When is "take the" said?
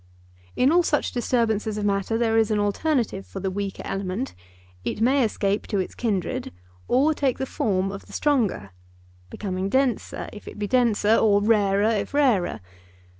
7.13-7.45